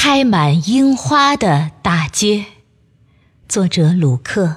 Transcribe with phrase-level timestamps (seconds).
[0.00, 2.44] 开满樱花的大街，
[3.48, 4.54] 作者鲁克。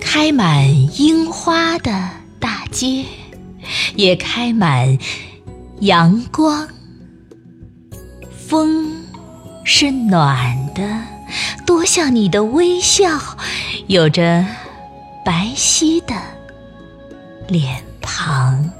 [0.00, 0.68] 开满
[1.00, 3.04] 樱花的大街，
[3.94, 4.98] 也开满
[5.82, 6.68] 阳光。
[8.48, 9.04] 风
[9.64, 11.04] 是暖的，
[11.64, 13.20] 多像你的微笑，
[13.88, 14.44] 有着
[15.24, 16.14] 白皙的
[17.48, 18.70] 脸庞。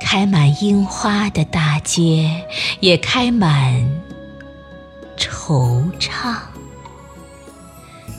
[0.00, 2.42] 开满樱花的大街，
[2.80, 3.74] 也开满
[5.18, 6.36] 惆怅。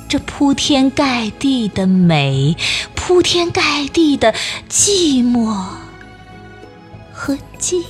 [0.08, 2.56] 这铺天盖地的美，
[2.94, 4.32] 铺天盖地的
[4.70, 5.52] 寂寞
[7.12, 7.84] 和寂。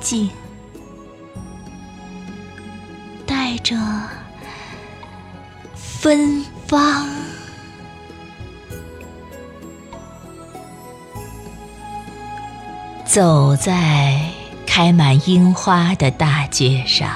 [0.00, 0.30] 静，
[3.26, 3.76] 带着
[6.00, 7.08] 芬芳，
[13.04, 14.20] 走在
[14.64, 17.10] 开满樱花的大街上，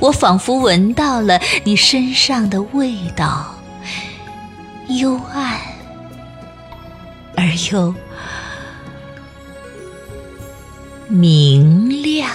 [0.00, 3.54] 我仿佛闻到了你身上的味道，
[4.88, 5.60] 幽暗
[7.36, 7.94] 而又。
[11.08, 12.30] 明亮。